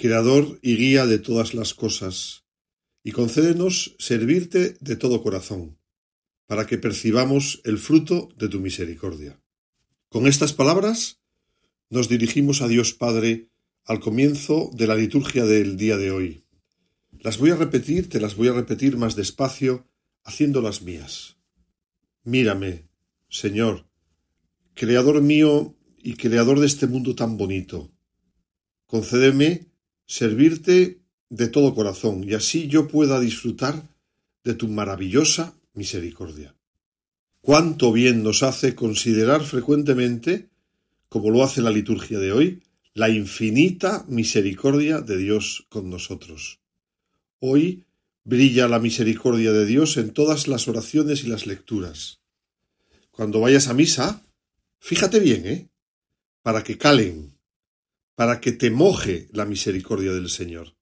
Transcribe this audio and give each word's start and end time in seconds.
Creador 0.00 0.60
y 0.62 0.76
guía 0.76 1.06
de 1.06 1.18
todas 1.18 1.54
las 1.54 1.74
cosas, 1.74 2.44
y 3.02 3.10
concédenos 3.10 3.96
servirte 3.98 4.76
de 4.78 4.94
todo 4.94 5.24
corazón, 5.24 5.76
para 6.46 6.66
que 6.66 6.78
percibamos 6.78 7.60
el 7.64 7.78
fruto 7.78 8.28
de 8.38 8.48
tu 8.48 8.60
misericordia. 8.60 9.42
Con 10.08 10.28
estas 10.28 10.52
palabras 10.52 11.20
nos 11.90 12.08
dirigimos 12.08 12.62
a 12.62 12.68
Dios 12.68 12.94
Padre 12.94 13.48
al 13.86 13.98
comienzo 13.98 14.70
de 14.72 14.86
la 14.86 14.94
liturgia 14.94 15.44
del 15.44 15.76
día 15.76 15.96
de 15.96 16.12
hoy. 16.12 16.44
Las 17.18 17.38
voy 17.38 17.50
a 17.50 17.56
repetir, 17.56 18.08
te 18.08 18.20
las 18.20 18.36
voy 18.36 18.46
a 18.46 18.52
repetir 18.52 18.96
más 18.98 19.16
despacio, 19.16 19.84
haciéndolas 20.22 20.80
mías. 20.80 21.38
Mírame, 22.22 22.86
Señor, 23.28 23.88
Creador 24.74 25.20
mío 25.22 25.74
y 25.96 26.14
Creador 26.14 26.60
de 26.60 26.66
este 26.66 26.86
mundo 26.86 27.16
tan 27.16 27.36
bonito. 27.36 27.90
Concédeme 28.86 29.66
servirte 30.08 30.98
de 31.28 31.46
todo 31.46 31.74
corazón, 31.74 32.24
y 32.24 32.34
así 32.34 32.66
yo 32.66 32.88
pueda 32.88 33.20
disfrutar 33.20 33.84
de 34.42 34.54
tu 34.54 34.66
maravillosa 34.66 35.54
misericordia. 35.74 36.54
Cuánto 37.42 37.92
bien 37.92 38.22
nos 38.22 38.42
hace 38.42 38.74
considerar 38.74 39.44
frecuentemente, 39.44 40.48
como 41.08 41.30
lo 41.30 41.44
hace 41.44 41.60
la 41.62 41.70
liturgia 41.70 42.18
de 42.18 42.32
hoy, 42.32 42.62
la 42.94 43.10
infinita 43.10 44.04
misericordia 44.08 45.00
de 45.00 45.18
Dios 45.18 45.66
con 45.68 45.88
nosotros. 45.88 46.58
Hoy 47.38 47.84
brilla 48.24 48.66
la 48.66 48.78
misericordia 48.80 49.52
de 49.52 49.66
Dios 49.66 49.98
en 49.98 50.10
todas 50.10 50.48
las 50.48 50.66
oraciones 50.68 51.22
y 51.22 51.28
las 51.28 51.46
lecturas. 51.46 52.20
Cuando 53.10 53.40
vayas 53.40 53.68
a 53.68 53.74
misa, 53.74 54.22
fíjate 54.80 55.20
bien, 55.20 55.46
¿eh? 55.46 55.68
Para 56.42 56.64
que 56.64 56.78
calen, 56.78 57.37
para 58.18 58.40
que 58.40 58.50
te 58.50 58.72
moje 58.72 59.28
la 59.30 59.44
misericordia 59.44 60.12
del 60.12 60.28
Señor 60.28 60.74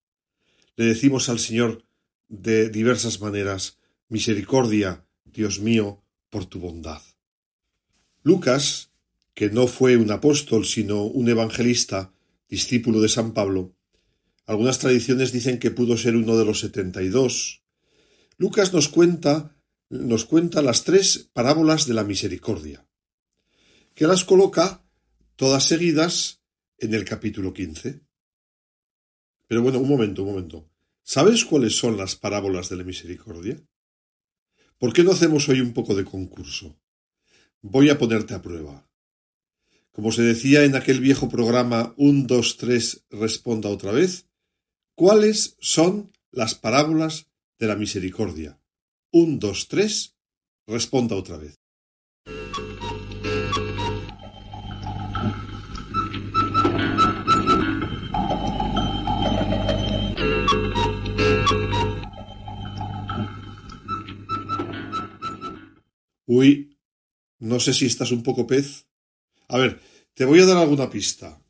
le 0.74 0.86
decimos 0.86 1.28
al 1.28 1.38
Señor 1.38 1.84
de 2.28 2.70
diversas 2.70 3.20
maneras, 3.20 3.78
misericordia, 4.08 5.06
Dios 5.26 5.60
mío, 5.60 6.02
por 6.30 6.46
tu 6.46 6.60
bondad. 6.60 7.02
Lucas, 8.22 8.90
que 9.34 9.50
no 9.50 9.66
fue 9.66 9.98
un 9.98 10.10
apóstol, 10.10 10.64
sino 10.64 11.04
un 11.04 11.28
evangelista, 11.28 12.10
discípulo 12.48 13.02
de 13.02 13.10
San 13.10 13.34
Pablo, 13.34 13.74
algunas 14.46 14.78
tradiciones 14.78 15.30
dicen 15.30 15.58
que 15.58 15.70
pudo 15.70 15.98
ser 15.98 16.16
uno 16.16 16.38
de 16.38 16.46
los 16.46 16.60
setenta 16.60 17.02
y 17.02 17.08
dos. 17.08 17.62
Lucas 18.38 18.72
nos 18.72 18.88
cuenta, 18.88 19.54
nos 19.90 20.24
cuenta 20.24 20.62
las 20.62 20.84
tres 20.84 21.28
parábolas 21.34 21.86
de 21.86 21.92
la 21.92 22.04
misericordia, 22.04 22.86
que 23.94 24.06
las 24.06 24.24
coloca 24.24 24.86
todas 25.36 25.64
seguidas 25.64 26.40
en 26.78 26.94
el 26.94 27.04
capítulo 27.04 27.52
quince. 27.52 28.00
Pero 29.46 29.62
bueno, 29.62 29.78
un 29.78 29.88
momento, 29.88 30.22
un 30.22 30.30
momento. 30.30 30.70
¿Sabes 31.02 31.44
cuáles 31.44 31.76
son 31.76 31.96
las 31.96 32.16
parábolas 32.16 32.68
de 32.68 32.76
la 32.76 32.84
misericordia? 32.84 33.62
¿Por 34.78 34.92
qué 34.92 35.04
no 35.04 35.12
hacemos 35.12 35.48
hoy 35.48 35.60
un 35.60 35.72
poco 35.72 35.94
de 35.94 36.04
concurso? 36.04 36.78
Voy 37.62 37.90
a 37.90 37.98
ponerte 37.98 38.34
a 38.34 38.42
prueba. 38.42 38.88
Como 39.92 40.12
se 40.12 40.22
decía 40.22 40.64
en 40.64 40.76
aquel 40.76 41.00
viejo 41.00 41.28
programa 41.28 41.94
Un, 41.96 42.26
dos, 42.26 42.58
tres, 42.58 43.06
responda 43.08 43.70
otra 43.70 43.92
vez, 43.92 44.28
¿cuáles 44.94 45.56
son 45.60 46.12
las 46.30 46.54
parábolas 46.54 47.28
de 47.58 47.68
la 47.68 47.76
misericordia? 47.76 48.60
Un, 49.10 49.38
dos, 49.38 49.68
tres, 49.68 50.16
responda 50.66 51.16
otra 51.16 51.38
vez. 51.38 51.54
Uy, 66.26 66.76
no 67.38 67.60
sé 67.60 67.72
si 67.72 67.86
estás 67.86 68.10
un 68.10 68.22
poco 68.22 68.46
pez. 68.46 68.86
A 69.48 69.58
ver, 69.58 69.80
te 70.14 70.24
voy 70.24 70.40
a 70.40 70.46
dar 70.46 70.56
alguna 70.56 70.90
pista. 70.90 71.40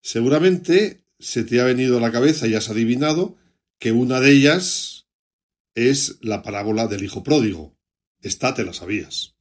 Seguramente 0.00 1.04
se 1.18 1.44
te 1.44 1.60
ha 1.60 1.64
venido 1.64 1.98
a 1.98 2.00
la 2.00 2.12
cabeza 2.12 2.46
y 2.46 2.54
has 2.54 2.70
adivinado 2.70 3.36
que 3.78 3.92
una 3.92 4.20
de 4.20 4.32
ellas 4.32 5.06
es 5.74 6.18
la 6.20 6.42
parábola 6.42 6.86
del 6.86 7.04
hijo 7.04 7.22
pródigo. 7.22 7.76
Esta 8.22 8.54
te 8.54 8.64
la 8.64 8.72
sabías. 8.72 9.34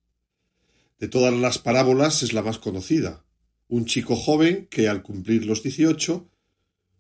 De 0.99 1.07
todas 1.07 1.33
las 1.33 1.59
parábolas 1.59 2.23
es 2.23 2.33
la 2.33 2.41
más 2.41 2.59
conocida. 2.59 3.25
Un 3.67 3.85
chico 3.85 4.15
joven 4.15 4.67
que 4.69 4.89
al 4.89 5.03
cumplir 5.03 5.45
los 5.45 5.63
dieciocho 5.63 6.29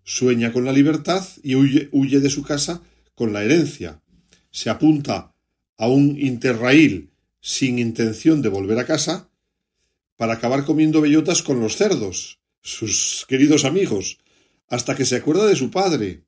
sueña 0.03 0.53
con 0.53 0.65
la 0.65 0.71
libertad 0.71 1.25
y 1.43 1.55
huye, 1.55 1.89
huye 1.91 2.19
de 2.19 2.29
su 2.29 2.43
casa 2.43 2.81
con 3.15 3.33
la 3.33 3.43
herencia. 3.43 4.01
Se 4.51 4.69
apunta 4.69 5.35
a 5.79 5.87
un 5.87 6.19
interraíl 6.19 7.09
sin 7.41 7.79
intención 7.79 8.41
de 8.41 8.49
volver 8.49 8.77
a 8.79 8.85
casa 8.85 9.29
para 10.17 10.33
acabar 10.33 10.65
comiendo 10.65 10.99
bellotas 10.99 11.41
con 11.41 11.61
los 11.61 11.77
cerdos, 11.77 12.39
sus 12.61 13.25
queridos 13.27 13.63
amigos, 13.63 14.19
hasta 14.67 14.93
que 14.93 15.05
se 15.05 15.15
acuerda 15.15 15.47
de 15.47 15.55
su 15.55 15.71
padre, 15.71 16.25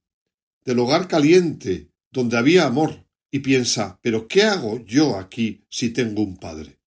del 0.63 0.79
hogar 0.79 1.09
caliente, 1.09 1.89
donde 2.11 2.37
había 2.37 2.65
amor, 2.65 3.05
y 3.29 3.39
piensa 3.39 3.99
¿Pero 4.01 4.27
qué 4.27 4.43
hago 4.43 4.83
yo 4.85 5.17
aquí 5.17 5.65
si 5.69 5.89
tengo 5.89 6.21
un 6.21 6.37
padre? 6.37 6.79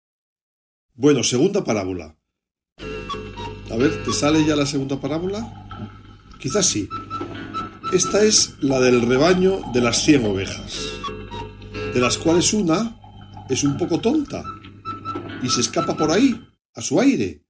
Bueno, 0.95 1.23
segunda 1.23 1.65
parábola. 1.65 2.17
A 2.79 3.77
ver, 3.77 4.05
¿te 4.05 4.13
sale 4.13 4.45
ya 4.47 4.57
la 4.57 4.67
segunda 4.67 4.99
parábola? 5.01 5.69
Quizás 6.41 6.67
sí. 6.67 6.89
Esta 7.93 8.25
es 8.25 8.55
la 8.61 8.81
del 8.81 9.03
rebaño 9.03 9.61
de 9.75 9.81
las 9.83 10.03
cien 10.03 10.25
ovejas 10.25 11.04
de 11.95 12.01
las 12.01 12.19
cuales 12.19 12.53
una 12.53 13.01
es 13.49 13.63
un 13.63 13.77
poco 13.77 14.01
tonta 14.01 14.45
y 15.45 15.49
se 15.49 15.61
escapa 15.61 15.97
por 15.97 16.11
ahí, 16.11 16.45
a 16.75 16.83
su 16.83 17.01
aire, 17.01 17.43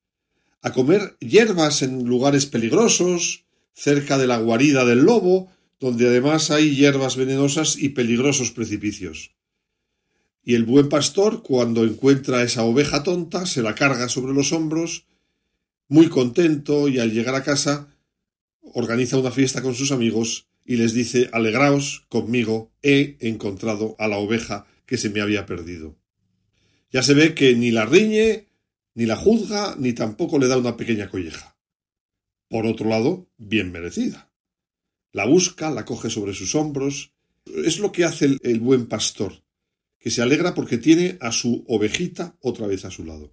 a 0.60 0.70
comer 0.70 1.16
hierbas 1.18 1.80
en 1.80 2.04
lugares 2.04 2.44
peligrosos, 2.44 3.46
cerca 3.72 4.18
de 4.18 4.26
la 4.26 4.36
guarida 4.36 4.84
del 4.84 4.98
lobo, 4.98 5.50
donde 5.80 6.08
además 6.08 6.50
hay 6.50 6.76
hierbas 6.76 7.16
venenosas 7.16 7.78
y 7.78 7.90
peligrosos 7.90 8.50
precipicios. 8.50 9.30
Y 10.44 10.54
el 10.54 10.64
buen 10.64 10.90
pastor, 10.90 11.42
cuando 11.42 11.84
encuentra 11.84 12.42
esa 12.42 12.64
oveja 12.64 13.02
tonta, 13.02 13.46
se 13.46 13.62
la 13.62 13.74
carga 13.74 14.10
sobre 14.10 14.34
los 14.34 14.52
hombros, 14.52 15.06
muy 15.88 16.08
contento, 16.08 16.88
y 16.88 16.98
al 16.98 17.12
llegar 17.12 17.34
a 17.34 17.42
casa 17.42 17.88
organiza 18.60 19.16
una 19.16 19.30
fiesta 19.30 19.62
con 19.62 19.74
sus 19.74 19.90
amigos 19.90 20.48
y 20.64 20.76
les 20.76 20.94
dice 20.94 21.28
Alegraos 21.32 22.06
conmigo, 22.08 22.72
he 22.82 23.16
encontrado 23.20 23.96
a 23.98 24.08
la 24.08 24.16
oveja 24.16 24.66
que 24.86 24.96
se 24.96 25.10
me 25.10 25.20
había 25.20 25.46
perdido. 25.46 25.96
Ya 26.90 27.02
se 27.02 27.14
ve 27.14 27.34
que 27.34 27.54
ni 27.54 27.70
la 27.70 27.86
riñe, 27.86 28.46
ni 28.94 29.06
la 29.06 29.16
juzga, 29.16 29.76
ni 29.78 29.92
tampoco 29.92 30.38
le 30.38 30.46
da 30.46 30.56
una 30.56 30.76
pequeña 30.76 31.10
colleja. 31.10 31.56
Por 32.48 32.66
otro 32.66 32.88
lado, 32.88 33.28
bien 33.36 33.72
merecida. 33.72 34.30
La 35.12 35.26
busca, 35.26 35.70
la 35.70 35.84
coge 35.84 36.10
sobre 36.10 36.34
sus 36.34 36.54
hombros. 36.54 37.12
Es 37.64 37.78
lo 37.78 37.92
que 37.92 38.04
hace 38.04 38.26
el, 38.26 38.40
el 38.42 38.60
buen 38.60 38.86
pastor, 38.86 39.42
que 39.98 40.10
se 40.10 40.22
alegra 40.22 40.54
porque 40.54 40.78
tiene 40.78 41.18
a 41.20 41.32
su 41.32 41.64
ovejita 41.68 42.36
otra 42.40 42.66
vez 42.66 42.84
a 42.84 42.90
su 42.90 43.04
lado. 43.04 43.32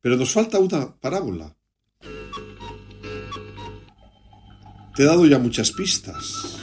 Pero 0.00 0.16
nos 0.16 0.30
falta 0.30 0.58
una 0.58 0.96
parábola. 0.96 1.56
Te 4.96 5.02
he 5.02 5.06
dado 5.06 5.26
ya 5.26 5.38
muchas 5.38 5.72
pistas. 5.72 6.56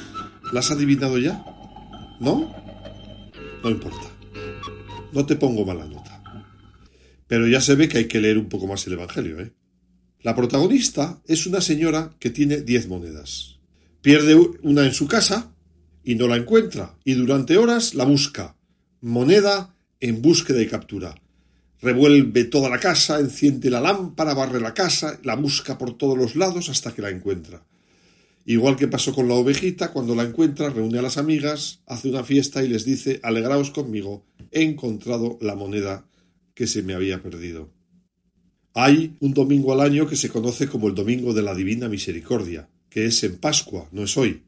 ¿Las 0.51 0.65
has 0.65 0.77
adivinado 0.77 1.19
ya? 1.19 1.45
¿No? 2.19 2.51
No 3.63 3.69
importa. 3.69 4.09
No 5.11 5.23
te 5.27 5.35
pongo 5.35 5.63
mala 5.63 5.85
nota. 5.85 6.23
Pero 7.27 7.47
ya 7.47 7.61
se 7.61 7.75
ve 7.75 7.87
que 7.87 7.99
hay 7.99 8.07
que 8.07 8.19
leer 8.19 8.39
un 8.39 8.49
poco 8.49 8.65
más 8.65 8.87
el 8.87 8.93
Evangelio, 8.93 9.39
¿eh? 9.39 9.53
La 10.23 10.35
protagonista 10.35 11.21
es 11.27 11.45
una 11.45 11.61
señora 11.61 12.15
que 12.19 12.31
tiene 12.31 12.61
diez 12.61 12.87
monedas. 12.87 13.59
Pierde 14.01 14.33
una 14.63 14.83
en 14.83 14.93
su 14.93 15.07
casa 15.07 15.53
y 16.03 16.15
no 16.15 16.27
la 16.27 16.37
encuentra, 16.37 16.97
y 17.03 17.13
durante 17.13 17.59
horas 17.59 17.93
la 17.93 18.05
busca. 18.05 18.55
Moneda 19.01 19.75
en 19.99 20.23
búsqueda 20.23 20.59
y 20.59 20.67
captura. 20.67 21.13
Revuelve 21.81 22.45
toda 22.45 22.69
la 22.69 22.79
casa, 22.79 23.19
enciende 23.19 23.69
la 23.69 23.79
lámpara, 23.79 24.33
barre 24.33 24.59
la 24.59 24.73
casa, 24.73 25.19
la 25.23 25.35
busca 25.35 25.77
por 25.77 25.97
todos 25.97 26.17
los 26.17 26.35
lados 26.35 26.69
hasta 26.69 26.95
que 26.95 27.03
la 27.03 27.09
encuentra. 27.09 27.63
Igual 28.45 28.75
que 28.75 28.87
pasó 28.87 29.13
con 29.13 29.27
la 29.27 29.35
ovejita, 29.35 29.91
cuando 29.91 30.15
la 30.15 30.23
encuentra, 30.23 30.69
reúne 30.69 30.99
a 30.99 31.01
las 31.01 31.17
amigas, 31.17 31.81
hace 31.85 32.09
una 32.09 32.23
fiesta 32.23 32.63
y 32.63 32.67
les 32.67 32.83
dice 32.83 33.19
Alegraos 33.23 33.71
conmigo, 33.71 34.25
he 34.51 34.63
encontrado 34.63 35.37
la 35.41 35.55
moneda 35.55 36.05
que 36.53 36.67
se 36.67 36.83
me 36.83 36.93
había 36.93 37.21
perdido. 37.23 37.71
Hay 38.73 39.15
un 39.19 39.33
domingo 39.33 39.71
al 39.71 39.81
año 39.81 40.07
que 40.07 40.15
se 40.15 40.29
conoce 40.29 40.67
como 40.67 40.87
el 40.87 40.95
Domingo 40.95 41.33
de 41.33 41.43
la 41.43 41.53
Divina 41.53 41.87
Misericordia, 41.87 42.69
que 42.89 43.05
es 43.05 43.23
en 43.23 43.37
Pascua, 43.37 43.87
no 43.91 44.03
es 44.03 44.17
hoy. 44.17 44.43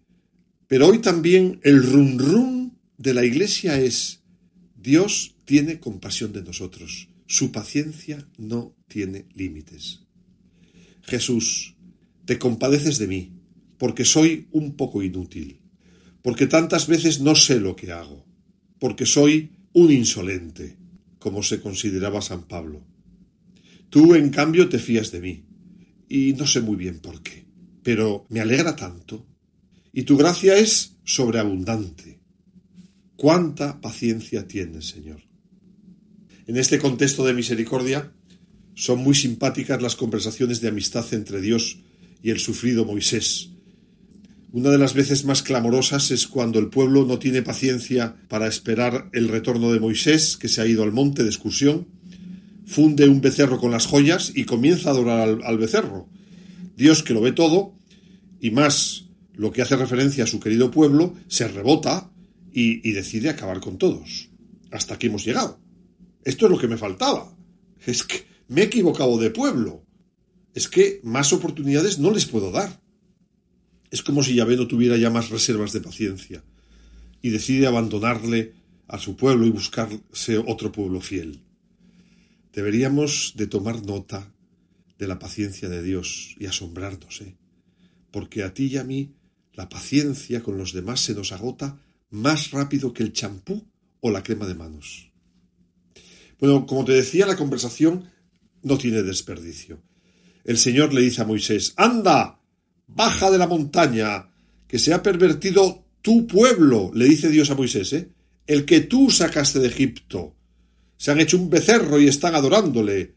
Pero 0.68 0.88
hoy 0.88 1.00
también 1.00 1.60
el 1.64 1.84
rum 1.84 2.18
rum 2.18 2.72
de 2.98 3.14
la 3.14 3.24
Iglesia 3.24 3.80
es 3.80 4.24
Dios 4.76 5.36
tiene 5.46 5.80
compasión 5.80 6.34
de 6.34 6.42
nosotros, 6.42 7.08
su 7.28 7.52
paciencia 7.52 8.28
no 8.38 8.76
tiene 8.88 9.26
límites. 9.34 10.02
Jesús, 11.04 11.76
te 12.26 12.40
compadeces 12.40 12.98
de 12.98 13.08
mí, 13.08 13.32
porque 13.78 14.06
soy 14.06 14.48
un 14.52 14.76
poco 14.76 15.04
inútil, 15.04 15.60
porque 16.22 16.48
tantas 16.48 16.88
veces 16.88 17.22
no 17.22 17.36
sé 17.36 17.60
lo 17.60 17.76
que 17.76 17.92
hago, 17.92 18.26
porque 18.80 19.06
soy 19.06 19.52
un 19.74 19.92
insolente, 19.92 20.78
como 21.20 21.44
se 21.44 21.60
consideraba 21.60 22.22
San 22.22 22.44
Pablo 22.44 22.84
Tú, 23.96 24.14
en 24.14 24.30
cambio, 24.30 24.68
te 24.68 24.78
fías 24.78 25.10
de 25.14 25.22
mí. 25.22 25.46
Y 26.10 26.34
no 26.34 26.46
sé 26.46 26.60
muy 26.60 26.76
bien 26.76 27.00
por 27.00 27.22
qué. 27.24 27.46
Pero 27.82 28.26
me 28.28 28.42
alegra 28.42 28.76
tanto. 28.76 29.26
Y 29.94 30.04
tu 30.04 30.18
gracia 30.18 30.58
es 30.58 30.98
sobreabundante. 31.06 32.20
Cuánta 33.16 33.80
paciencia 33.80 34.50
tienes, 34.50 34.88
Señor. 34.88 35.22
En 36.46 36.58
este 36.58 36.78
contexto 36.78 37.26
de 37.26 37.34
misericordia, 37.34 38.12
son 38.74 39.00
muy 39.00 39.16
simpáticas 39.16 39.82
las 39.82 39.96
conversaciones 39.96 40.60
de 40.60 40.68
amistad 40.68 41.06
entre 41.14 41.40
Dios 41.40 41.80
y 42.22 42.32
el 42.32 42.40
sufrido 42.40 42.84
Moisés. 42.84 43.52
Una 44.56 44.70
de 44.70 44.78
las 44.78 44.94
veces 44.94 45.26
más 45.26 45.44
clamorosas 45.44 46.12
es 46.12 46.28
cuando 46.28 46.60
el 46.60 46.70
pueblo 46.70 47.06
no 47.06 47.20
tiene 47.20 47.42
paciencia 47.42 48.16
para 48.30 48.48
esperar 48.48 49.10
el 49.12 49.28
retorno 49.28 49.74
de 49.74 49.82
Moisés, 49.82 50.38
que 50.38 50.48
se 50.48 50.62
ha 50.62 50.66
ido 50.66 50.84
al 50.84 50.94
monte 50.94 51.24
de 51.24 51.30
excursión, 51.30 51.88
funde 52.66 53.10
un 53.10 53.20
becerro 53.20 53.60
con 53.60 53.72
las 53.72 53.86
joyas 53.86 54.32
y 54.34 54.46
comienza 54.46 54.88
a 54.88 54.94
adorar 54.94 55.40
al, 55.44 55.58
becerro. 55.58 56.08
Dios, 56.78 57.04
que 57.04 57.14
lo 57.14 57.20
ve 57.20 57.34
todo, 57.34 57.74
y 58.40 58.52
más 58.52 59.10
lo 59.34 59.52
que 59.52 59.62
hace 59.62 59.76
referencia 59.76 60.24
a 60.24 60.28
su 60.28 60.40
querido 60.40 60.72
pueblo, 60.72 61.16
se 61.28 61.50
rebota 61.50 62.10
y, 62.54 62.80
y, 62.90 62.94
decide 62.94 63.28
acabar 63.28 63.60
con 63.60 63.78
todos. 63.78 64.30
Hasta 64.72 64.94
aquí 64.94 65.08
hemos 65.08 65.26
llegado. 65.26 65.60
Esto 66.24 66.46
es 66.46 66.52
lo 66.54 66.58
que 66.58 66.70
me 66.70 66.78
faltaba. 66.78 67.36
Es 67.86 68.04
que 68.04 68.24
me 68.48 68.62
he 68.62 68.64
equivocado 68.64 69.18
de 69.18 69.32
pueblo. 69.32 69.84
Es 70.54 70.70
que 70.70 71.02
más 71.04 71.34
oportunidades 71.34 72.00
no 72.00 72.10
les 72.12 72.26
puedo 72.26 72.54
dar. 72.54 72.85
Es 73.92 74.02
como 74.02 74.24
si 74.24 74.36
Yahvé 74.36 74.58
no 74.58 74.68
tuviera 74.68 74.98
ya 74.98 75.10
más 75.10 75.30
reservas 75.30 75.74
de 75.74 75.82
paciencia 75.82 76.44
y 77.22 77.30
decide 77.30 77.68
abandonarle 77.68 78.54
a 78.88 79.00
su 79.00 79.16
pueblo 79.16 79.46
y 79.46 79.50
buscarse 79.50 80.38
otro 80.38 80.72
pueblo 80.72 81.02
fiel. 81.02 81.42
Deberíamos 82.54 83.34
de 83.36 83.48
tomar 83.48 83.86
nota 83.86 84.32
de 84.98 85.08
la 85.08 85.20
paciencia 85.20 85.70
de 85.70 85.84
Dios 85.84 86.36
y 86.40 86.46
asombrarnos, 86.46 87.22
¿eh? 87.22 87.36
porque 88.12 88.44
a 88.44 88.54
ti 88.54 88.68
y 88.68 88.78
a 88.78 88.84
mí 88.84 89.14
la 89.54 89.70
paciencia 89.70 90.42
con 90.42 90.58
los 90.58 90.74
demás 90.74 91.02
se 91.02 91.14
nos 91.14 91.32
agota 91.32 91.82
más 92.10 92.52
rápido 92.52 92.94
que 92.94 93.04
el 93.04 93.14
champú 93.14 93.68
o 94.00 94.12
la 94.12 94.24
crema 94.24 94.46
de 94.46 94.56
manos. 94.56 95.12
Bueno, 96.40 96.66
como 96.66 96.86
te 96.86 96.94
decía, 96.94 97.26
la 97.26 97.38
conversación 97.38 98.10
no 98.62 98.78
tiene 98.78 99.04
desperdicio. 99.04 99.82
El 100.44 100.58
Señor 100.58 100.94
le 100.94 101.02
dice 101.02 101.22
a 101.22 101.26
Moisés, 101.26 101.74
anda, 101.76 102.40
baja 102.88 103.32
de 103.32 103.38
la 103.38 103.48
montaña, 103.48 104.30
que 104.68 104.80
se 104.80 104.94
ha 104.94 105.04
pervertido 105.04 105.86
tu 106.02 106.28
pueblo, 106.28 106.92
le 106.94 107.06
dice 107.06 107.30
Dios 107.30 107.50
a 107.50 107.56
Moisés, 107.56 107.94
¿eh? 107.94 108.10
el 108.48 108.66
que 108.66 108.82
tú 108.82 109.10
sacaste 109.10 109.60
de 109.60 109.68
Egipto. 109.68 110.36
Se 110.98 111.12
han 111.12 111.20
hecho 111.20 111.38
un 111.38 111.50
becerro 111.50 112.00
y 112.00 112.08
están 112.08 112.36
adorándole. 112.36 113.16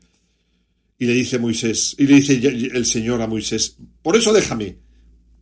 Y 0.99 1.07
le 1.07 1.13
dice 1.13 1.39
Moisés, 1.39 1.95
y 1.99 2.07
le 2.07 2.17
dice 2.17 2.35
el 2.35 2.87
Señor 2.87 3.23
a 3.23 3.27
Moisés, 3.27 3.77
por 4.03 4.17
eso 4.17 4.33
déjame, 4.33 4.79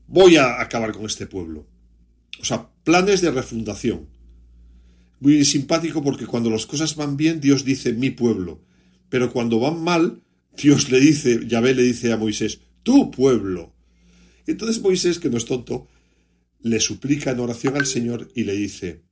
voy 0.07 0.37
a 0.37 0.61
acabar 0.61 0.93
con 0.93 1.07
este 1.07 1.27
pueblo. 1.27 1.67
O 2.41 2.45
sea, 2.45 2.69
planes 2.85 3.21
de 3.23 3.31
refundación. 3.31 4.09
Muy 5.21 5.45
simpático 5.45 6.03
porque 6.03 6.27
cuando 6.27 6.51
las 6.51 6.67
cosas 6.67 6.95
van 6.97 7.17
bien, 7.17 7.41
Dios 7.41 7.65
dice 7.65 7.93
mi 7.93 8.11
pueblo. 8.11 8.61
Pero 9.09 9.33
cuando 9.33 9.59
van 9.59 9.83
mal, 9.83 10.23
Dios 10.57 10.91
le 10.91 11.01
dice, 11.01 11.47
Yahvé 11.47 11.75
le 11.75 11.83
dice 11.85 12.13
a 12.13 12.17
Moisés, 12.17 12.61
tu 12.83 13.11
pueblo. 13.11 13.76
Entonces 14.47 14.81
Moisés, 14.81 15.19
que 15.19 15.31
no 15.31 15.37
es 15.37 15.45
tonto, 15.45 15.89
le 16.61 16.81
suplica 16.81 17.31
en 17.31 17.41
oración 17.41 17.77
al 17.77 17.87
Señor 17.87 18.31
y 18.35 18.45
le 18.45 18.55
dice, 18.55 19.03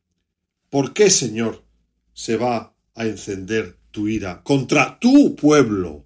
¿por 0.71 0.93
qué, 0.93 1.11
Señor, 1.11 1.65
se 2.13 2.37
va 2.37 2.75
a 2.95 3.07
encender 3.07 3.79
tu 3.91 4.09
ira 4.09 4.43
contra 4.43 4.99
tu 4.99 5.37
pueblo, 5.37 6.05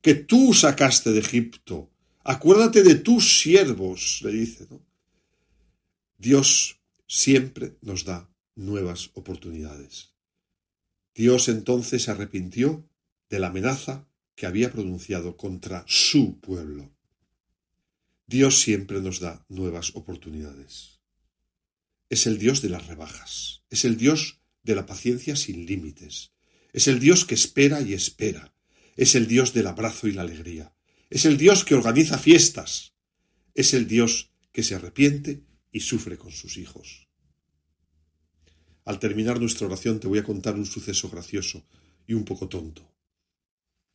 que 0.00 0.14
tú 0.14 0.52
sacaste 0.52 1.12
de 1.12 1.20
Egipto. 1.20 1.90
Acuérdate 2.24 2.82
de 2.82 2.96
tus 2.96 3.40
siervos, 3.40 4.20
le 4.22 4.32
dice. 4.32 4.66
Dios 6.18 6.80
siempre 7.06 7.76
nos 7.80 8.04
da 8.04 8.28
nuevas 8.56 9.10
oportunidades. 9.14 10.12
Dios 11.14 11.48
entonces 11.48 12.02
se 12.02 12.10
arrepintió 12.10 12.84
de 13.28 13.38
la 13.38 13.48
amenaza 13.48 14.08
que 14.34 14.46
había 14.46 14.72
pronunciado 14.72 15.36
contra 15.36 15.84
su 15.86 16.40
pueblo. 16.40 16.90
Dios 18.26 18.60
siempre 18.60 19.00
nos 19.00 19.20
da 19.20 19.44
nuevas 19.48 19.94
oportunidades. 19.94 21.00
Es 22.08 22.26
el 22.26 22.38
Dios 22.38 22.62
de 22.62 22.68
las 22.68 22.86
rebajas, 22.86 23.62
es 23.70 23.84
el 23.84 23.96
Dios 23.96 24.40
de 24.62 24.74
la 24.74 24.86
paciencia 24.86 25.36
sin 25.36 25.66
límites. 25.66 26.32
Es 26.72 26.88
el 26.88 27.00
Dios 27.00 27.24
que 27.24 27.34
espera 27.34 27.80
y 27.80 27.92
espera. 27.92 28.54
Es 28.96 29.14
el 29.14 29.26
Dios 29.26 29.52
del 29.52 29.66
abrazo 29.66 30.08
y 30.08 30.12
la 30.12 30.22
alegría. 30.22 30.74
Es 31.10 31.24
el 31.24 31.36
Dios 31.36 31.64
que 31.64 31.74
organiza 31.74 32.18
fiestas. 32.18 32.94
Es 33.54 33.74
el 33.74 33.86
Dios 33.86 34.30
que 34.52 34.62
se 34.62 34.74
arrepiente 34.74 35.42
y 35.70 35.80
sufre 35.80 36.16
con 36.16 36.32
sus 36.32 36.56
hijos. 36.56 37.08
Al 38.84 38.98
terminar 38.98 39.40
nuestra 39.40 39.66
oración 39.66 40.00
te 40.00 40.08
voy 40.08 40.18
a 40.18 40.24
contar 40.24 40.54
un 40.54 40.66
suceso 40.66 41.08
gracioso 41.08 41.64
y 42.06 42.14
un 42.14 42.24
poco 42.24 42.48
tonto. 42.48 42.90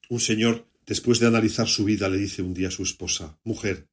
Un 0.10 0.20
señor, 0.20 0.68
después 0.86 1.20
de 1.20 1.28
analizar 1.28 1.68
su 1.68 1.84
vida, 1.84 2.08
le 2.10 2.18
dice 2.18 2.42
un 2.42 2.54
día 2.54 2.70
a 2.70 2.72
su 2.72 2.84
esposa 2.84 3.38
Mujer, 3.44 3.90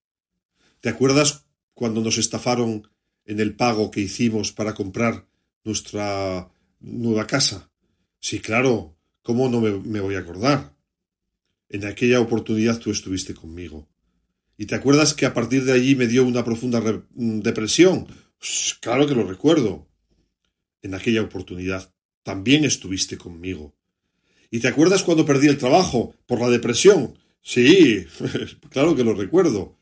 ¿te 0.85 0.91
acuerdas 0.91 1.47
cuando 1.73 2.03
nos 2.03 2.19
estafaron 2.19 2.87
en 3.25 3.41
el 3.41 3.57
pago 3.57 3.91
que 3.91 4.03
hicimos 4.03 4.53
para 4.53 4.75
comprar 4.75 5.27
nuestra 5.65 6.51
nueva 6.79 7.27
casa. 7.27 7.71
Sí, 8.21 8.39
claro, 8.41 8.95
¿cómo 9.23 9.49
no 9.49 9.63
me, 9.63 10.01
voy 10.01 10.15
a 10.15 10.19
acordar? 10.19 10.75
En 11.71 11.87
aquella 11.87 12.21
oportunidad 12.21 12.81
tú 12.81 12.91
estuviste 12.91 13.33
conmigo. 13.33 13.89
¿Y 14.59 14.67
te 14.67 14.75
acuerdas 14.75 15.15
que 15.15 15.25
a 15.25 15.33
partir 15.33 15.65
de 15.65 15.73
allí 15.73 15.97
me 15.97 16.07
dio 16.07 16.23
una 16.23 16.45
profunda 16.45 16.83
mm, 16.83 17.41
depresión? 17.41 18.07
Pues, 18.39 18.77
claro 18.79 19.07
que 19.07 19.15
lo 19.15 19.25
recuerdo. 19.25 19.89
En 20.83 20.95
aquella 20.95 21.23
oportunidad 21.23 21.95
también 22.25 22.67
estuviste 22.67 23.17
conmigo. 23.17 23.75
¿Y 24.51 24.61
te 24.61 24.69
acuerdas 24.69 25.03
cuando 25.03 25.25
perdí 25.25 25.49
el 25.49 25.57
trabajo 25.57 26.15
por 26.27 26.43
la 26.43 26.51
depresión? 26.51 27.19
Sí, 27.41 28.05
claro 28.69 28.95
que 28.95 29.03
lo 29.03 29.15
recuerdo. 29.15 29.79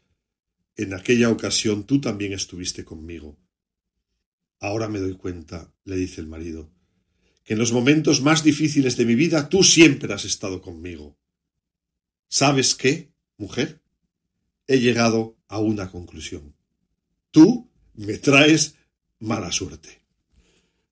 En 0.76 0.94
aquella 0.94 1.30
ocasión 1.30 1.84
tú 1.84 2.00
también 2.00 2.32
estuviste 2.32 2.84
conmigo. 2.84 3.38
Ahora 4.60 4.88
me 4.88 5.00
doy 5.00 5.14
cuenta, 5.14 5.72
le 5.84 5.96
dice 5.96 6.20
el 6.20 6.28
marido, 6.28 6.72
que 7.44 7.54
en 7.54 7.58
los 7.58 7.72
momentos 7.72 8.22
más 8.22 8.42
difíciles 8.42 8.96
de 8.96 9.04
mi 9.04 9.14
vida 9.14 9.48
tú 9.48 9.62
siempre 9.62 10.12
has 10.14 10.24
estado 10.24 10.62
conmigo. 10.62 11.18
¿Sabes 12.28 12.74
qué, 12.74 13.12
mujer? 13.36 13.82
He 14.66 14.78
llegado 14.78 15.36
a 15.48 15.58
una 15.58 15.90
conclusión. 15.90 16.56
Tú 17.30 17.70
me 17.94 18.16
traes 18.16 18.76
mala 19.18 19.52
suerte. 19.52 20.02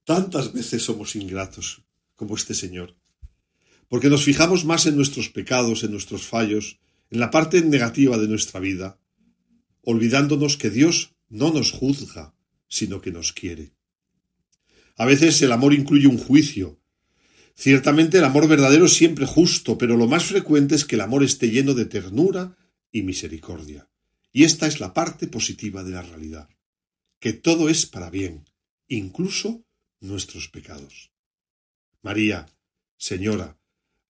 Tantas 0.05 0.53
veces 0.53 0.83
somos 0.83 1.17
ingratos 1.17 1.83
como 2.17 2.37
este 2.37 2.53
señor, 2.53 2.97
porque 3.89 4.11
nos 4.11 4.25
fijamos 4.25 4.65
más 4.65 4.87
en 4.87 4.97
nuestros 4.97 5.31
pecados, 5.31 5.85
en 5.85 5.93
nuestros 5.93 6.27
fallos, 6.27 6.79
en 7.11 7.21
la 7.21 7.31
parte 7.31 7.63
negativa 7.63 8.19
de 8.19 8.29
nuestra 8.29 8.61
vida. 8.61 9.00
Olvidándonos 9.83 10.57
que 10.57 10.71
Dios 10.71 11.15
no 11.29 11.53
nos 11.53 11.73
juzga, 11.73 12.35
sino 12.69 13.01
que 13.01 13.13
nos 13.13 13.33
quiere. 13.33 13.73
A 14.97 15.05
veces 15.05 15.41
el 15.43 15.53
amor 15.53 15.75
incluye 15.75 16.07
un 16.07 16.19
juicio. 16.19 16.81
Ciertamente 17.55 18.19
el 18.19 18.25
amor 18.25 18.49
verdadero 18.49 18.87
es 18.87 18.95
siempre 18.95 19.27
justo, 19.27 19.79
pero 19.79 19.97
lo 19.97 20.07
más 20.07 20.25
frecuente 20.25 20.75
es 20.75 20.85
que 20.85 20.97
el 20.97 21.03
amor 21.03 21.25
esté 21.25 21.51
lleno 21.51 21.75
de 21.75 21.87
ternura 21.87 22.57
y 22.93 23.03
misericordia. 23.03 23.89
Y 24.33 24.45
esta 24.45 24.67
es 24.67 24.81
la 24.81 24.95
parte 24.95 25.27
positiva 25.27 25.83
de 25.83 25.93
la 25.93 26.03
realidad, 26.03 26.49
que 27.19 27.33
todo 27.33 27.69
es 27.69 27.87
para 27.87 28.11
bien, 28.11 28.45
incluso 28.89 29.65
nuestros 30.01 30.49
pecados. 30.49 31.11
María, 32.03 32.47
Señora, 32.97 33.59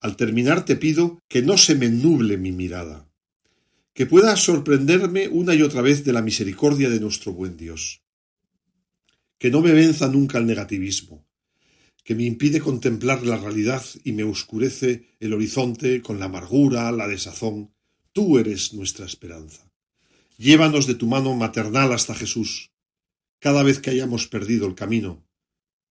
al 0.01 0.17
terminar 0.17 0.65
te 0.65 0.77
pido 0.77 1.23
que 1.29 1.43
no 1.43 1.57
se 1.57 1.75
me 1.75 1.89
nuble 1.89 2.37
mi 2.37 2.53
mirada, 2.53 3.10
que 3.93 4.07
pueda 4.07 4.37
sorprenderme 4.37 5.29
una 5.29 5.55
y 5.55 5.63
otra 5.63 5.83
vez 5.83 6.05
de 6.05 6.13
la 6.13 6.23
misericordia 6.23 6.89
de 6.91 7.01
nuestro 7.01 7.33
buen 7.33 7.57
Dios, 7.57 8.03
que 9.39 9.51
no 9.51 9.61
me 9.61 9.73
venza 9.73 10.09
nunca 10.09 10.39
el 10.39 10.47
negativismo, 10.47 11.27
que 12.05 12.15
me 12.15 12.25
impide 12.25 12.61
contemplar 12.61 13.25
la 13.25 13.37
realidad 13.37 13.85
y 14.05 14.13
me 14.13 14.25
oscurece 14.25 15.17
el 15.21 15.33
horizonte 15.33 16.03
con 16.03 16.19
la 16.19 16.27
amargura, 16.27 16.91
la 16.93 17.09
desazón. 17.09 17.75
Tú 18.13 18.39
eres 18.39 18.75
nuestra 18.75 19.07
esperanza. 19.07 19.71
Llévanos 20.37 20.87
de 20.87 20.95
tu 20.95 21.07
mano 21.07 21.35
maternal 21.37 21.93
hasta 21.93 22.15
Jesús. 22.15 22.73
Cada 23.39 23.63
vez 23.63 23.81
que 23.81 23.91
hayamos 23.91 24.27
perdido 24.27 24.67
el 24.67 24.75
camino, 24.75 25.27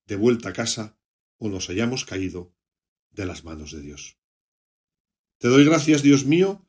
de 0.08 0.16
vuelta 0.16 0.50
a 0.50 0.54
casa, 0.54 0.98
o 1.38 1.50
nos 1.50 1.70
hayamos 1.70 2.06
caído 2.06 2.54
de 3.12 3.26
las 3.26 3.44
manos 3.44 3.72
de 3.72 3.82
Dios. 3.82 4.18
Te 5.38 5.48
doy 5.48 5.64
gracias, 5.64 6.04
Dios 6.04 6.26
mío, 6.26 6.69